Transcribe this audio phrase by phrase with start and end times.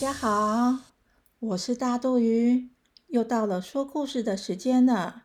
[0.00, 0.78] 大家好，
[1.40, 2.70] 我是大肚鱼，
[3.08, 5.24] 又到了说故事的时间了。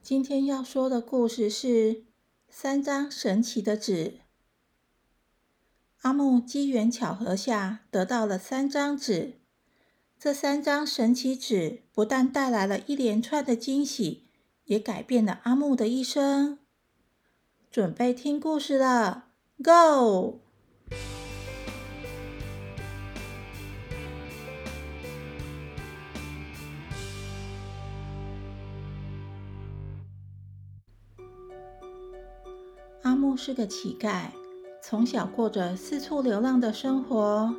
[0.00, 2.04] 今天要说的故事是
[2.48, 4.20] 三张神奇的纸。
[6.00, 9.34] 阿木机缘巧合下得到了三张纸，
[10.18, 14.30] 这三张神奇纸不但带来了一连串的惊喜，
[14.64, 16.58] 也改变了阿木的一生。
[17.70, 19.26] 准备听故事了
[19.62, 20.40] ，Go！
[33.36, 34.24] 是个乞丐，
[34.82, 37.54] 从小过着四处流浪的生活。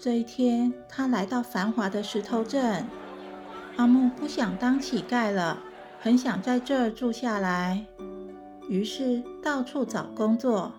[0.00, 2.84] 这一天，他来到繁华的石头镇。
[3.76, 5.58] 阿木不想当乞丐了，
[6.00, 7.84] 很想在这儿住下来。
[8.68, 10.72] 于是到处找工作。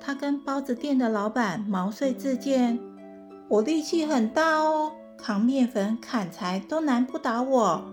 [0.00, 2.78] 他跟包子店的老板毛遂自荐
[3.48, 7.84] ：“我力气很大哦，扛面粉、砍柴都难不倒我。”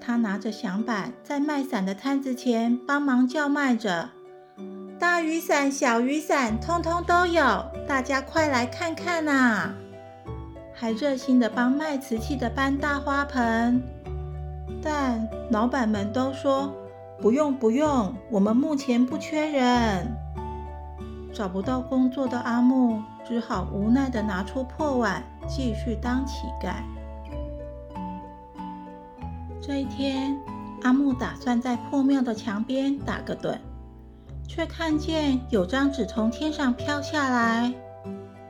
[0.00, 4.10] 他拿着响板，在卖伞的摊子前帮忙叫卖着
[5.18, 7.42] ：“大雨伞、小雨伞，通通都有，
[7.88, 9.74] 大家快来看看呐！”
[10.72, 13.82] 还热心的帮卖瓷器的搬大花盆。
[14.80, 16.72] 但老板们都说。
[17.20, 20.06] 不用不用，我们目前不缺人。
[21.34, 26.74] 找不到工作的阿木只好无奈的拿出破碗，继续当乞丐。
[29.60, 30.38] 这一天，
[30.84, 33.58] 阿木打算在破庙的墙边打个盹，
[34.48, 37.72] 却看见有张纸从天上飘下来。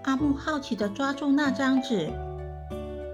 [0.05, 2.11] 阿木好奇地抓住那张纸，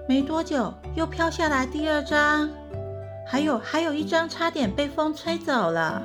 [0.06, 2.48] 没多久又飘下来第二张。
[3.26, 6.02] 还有还有一张差点被风吹走了。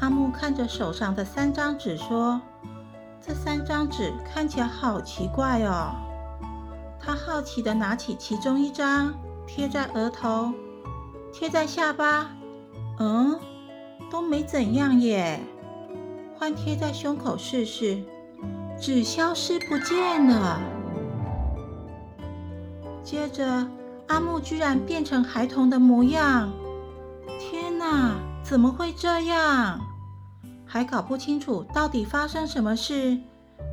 [0.00, 2.40] 阿木看着手上的三张纸说
[3.26, 5.94] ：“这三张纸看起来好奇怪哦。”
[7.00, 9.14] 他好奇地拿起其中一张，
[9.46, 10.52] 贴在额头，
[11.32, 12.30] 贴在下巴，
[12.98, 13.40] 嗯，
[14.10, 15.40] 都没怎样耶。
[16.40, 18.02] 换贴在胸口试试，
[18.80, 20.58] 纸消失不见了。
[23.04, 23.68] 接着。
[24.06, 26.50] 阿木居然变成孩童的模样！
[27.38, 29.78] 天哪，怎么会这样？
[30.66, 33.20] 还搞不清楚到底发生什么事，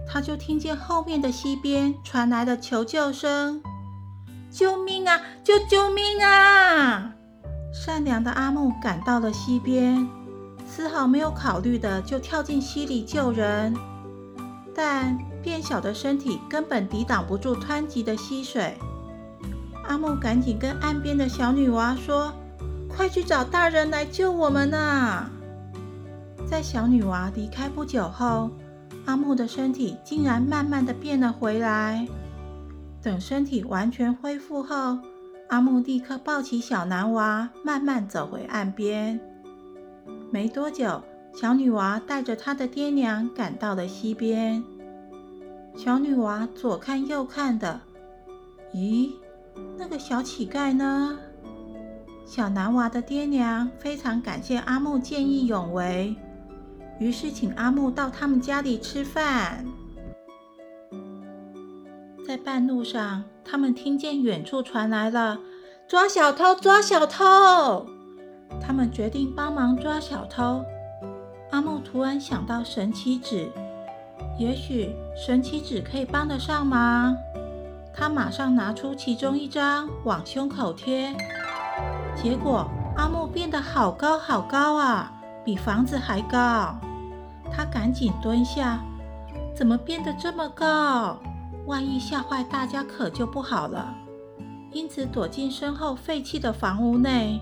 [0.07, 3.63] 他就听见后面的溪边传来了求救声
[4.51, 5.19] ：“救命啊！
[5.43, 7.15] 救救命啊！”
[7.73, 10.07] 善良的阿木赶到了溪边，
[10.77, 13.75] 丝毫没有考虑的就跳进溪里救人，
[14.75, 18.77] 但变小的身体根本抵挡不住湍急的溪水。
[19.87, 22.31] 阿木赶紧跟岸边的小女娃说
[22.87, 25.27] ：“快去找大人来救我们呐！”
[26.45, 28.51] 在小女娃离开不久后，
[29.07, 32.07] 阿木的身体竟然慢慢的变了回来。
[33.01, 34.99] 等身体完全恢复后，
[35.49, 39.19] 阿木立刻抱起小男娃，慢慢走回岸边。
[40.29, 41.01] 没多久，
[41.33, 44.63] 小女娃带着她的爹娘赶到了溪边。
[45.75, 47.79] 小女娃左看右看的，
[48.73, 49.11] 咦？
[49.77, 51.17] 那个小乞丐呢？
[52.25, 56.15] 小男娃的爹娘非常感谢阿木见义勇为，
[56.99, 59.65] 于是请阿木到他们家里吃饭。
[62.27, 65.39] 在半路上，他们听见远处传来了
[65.87, 67.87] “抓小偷，抓小偷”，
[68.59, 70.63] 他们决定帮忙抓小偷。
[71.51, 73.49] 阿木突然想到神奇纸，
[74.37, 77.15] 也许神奇纸可以帮得上忙。
[77.93, 81.15] 他马上拿出其中一张往胸口贴，
[82.15, 85.11] 结果阿木变得好高好高啊，
[85.43, 86.75] 比房子还高。
[87.51, 88.79] 他赶紧蹲下，
[89.55, 91.17] 怎么变得这么高？
[91.65, 93.95] 万一吓坏大家可就不好了。
[94.73, 97.41] 因此躲进身后废弃的房屋内，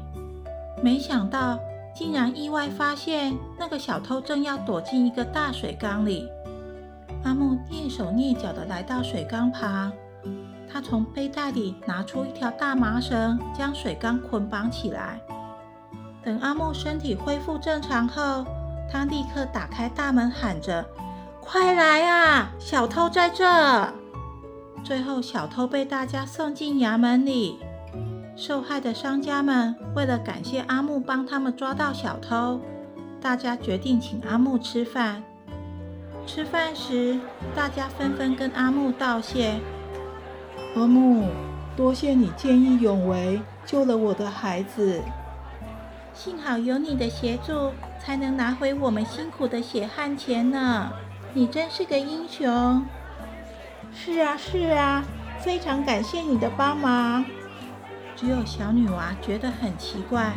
[0.86, 1.58] 没想到
[1.96, 6.30] 竟然意外发现那个小偷正要躲进一个大水缸里。
[7.24, 9.92] 阿木蹑手蹑脚地来到水缸旁。
[10.72, 15.20] 他从背带里拿出一条大麻绳，将水缸捆绑起来。
[16.24, 18.46] 等阿木身体恢复正常后，
[18.88, 20.86] 他立刻打开大门，喊着
[21.42, 23.44] ：“快来啊，小偷在这！”
[24.86, 27.58] 最后，小偷被大家送进衙门里。
[28.36, 32.60] 受害的商家们为了感谢阿木帮他们抓到小偷，
[33.22, 35.24] 大家决定请阿木吃饭。
[36.28, 37.18] 吃饭时，
[37.56, 39.54] 大家纷纷跟阿木道谢。
[40.76, 41.30] 阿木，
[41.78, 45.02] 多谢你见义勇为，救了我的孩子。
[46.14, 47.72] 幸好有你的协助，
[48.04, 50.92] 才能拿回我们辛苦的血汗钱呢。
[51.34, 52.84] 你真是个英雄。
[53.94, 55.06] 是啊，是啊，
[55.40, 57.24] 非常感谢你的帮忙。
[58.16, 60.34] 只有小女娃觉得很奇怪，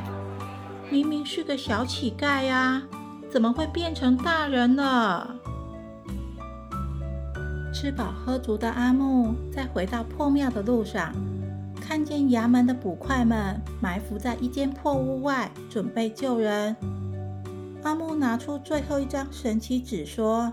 [0.91, 2.83] 明明是个小乞丐呀，
[3.31, 5.37] 怎么会变成大人了？
[7.73, 11.15] 吃饱喝足的阿木在回到破庙的路上，
[11.81, 16.75] 看见衙门的捕快们埋伏在一间破屋外，准备救人。
[17.85, 20.53] 阿木拿出最后一张神奇纸，说：“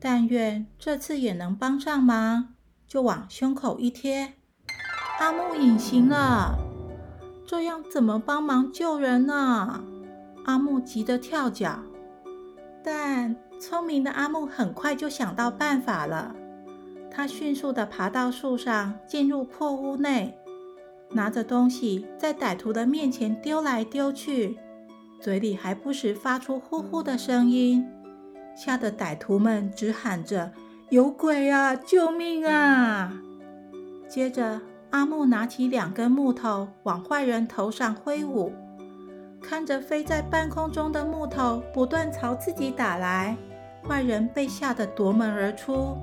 [0.00, 2.54] 但愿这次也能帮上忙。”
[2.88, 4.37] 就往胸口一贴。
[5.18, 6.56] 阿木隐形了，
[7.44, 9.82] 这样怎么帮忙救人呢？
[10.44, 11.80] 阿木急得跳脚，
[12.84, 16.36] 但聪明的阿木很快就想到办法了。
[17.10, 20.38] 他迅速地爬到树上，进入破屋内，
[21.10, 24.56] 拿着东西在歹徒的面前丢来丢去，
[25.20, 27.84] 嘴里还不时发出呼呼的声音，
[28.56, 30.52] 吓得歹徒们直喊着
[30.90, 31.74] ：“有鬼啊！
[31.74, 33.20] 救命啊！”
[34.08, 34.60] 接着。
[34.90, 38.52] 阿木拿起两根木头往坏人头上挥舞，
[39.42, 43.36] 看着飞在半空中的木头不断朝自己打来，
[43.86, 45.96] 坏人被吓得夺门而出。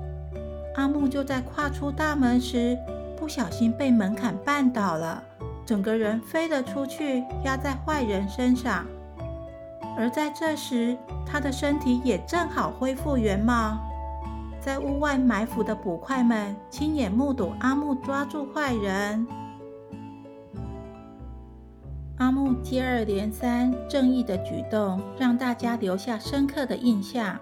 [0.76, 2.78] 阿木就在跨出大门时，
[3.16, 5.20] 不小心被门槛绊倒了，
[5.64, 8.86] 整个人飞了出去，压在坏人身上。
[9.98, 10.96] 而在这时，
[11.26, 13.78] 他的身体也正好恢复原貌。
[14.66, 19.24] 在屋外埋伏的捕快们亲眼目睹阿木抓住坏人，
[22.18, 27.38] 阿木接二连三正义的举动让大家留下深刻的印象。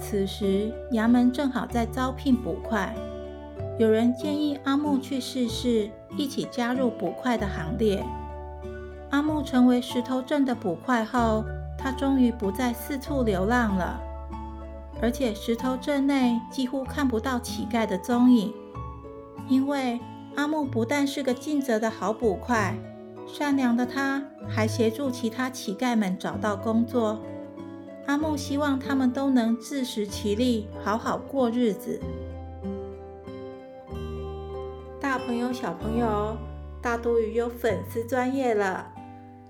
[0.00, 2.94] 此时衙门正好在招聘捕快，
[3.78, 8.02] 有人建议阿木去试试，一起加入捕快的行列。
[9.10, 11.44] 阿木成为石头镇的捕快后，
[11.76, 14.00] 他终于不再四处流浪了。
[15.02, 18.54] 而且石头镇内几乎看不到乞丐的踪影，
[19.48, 19.98] 因为
[20.36, 22.76] 阿木不但是个尽责的好捕快，
[23.26, 27.20] 善良的他还协助其他乞丐们找到工作。
[28.06, 32.00] 阿木希望他们都能自食其力，好好过日子。
[35.00, 36.36] 大朋友、小朋友，
[36.80, 38.86] 大肚鱼有粉丝专业了。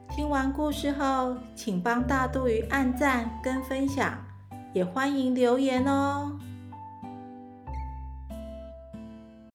[0.08, 4.18] 听完故事后，请帮大肚鱼按赞跟分享。
[4.72, 6.31] 也欢迎留言哦。